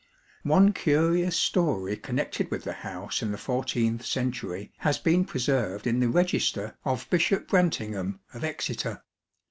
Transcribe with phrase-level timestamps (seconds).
[0.41, 5.99] One curious story connected with the house in the fourteenth century has been preserved in
[5.99, 9.03] the Register of Bishop Brantyngham of Exeter.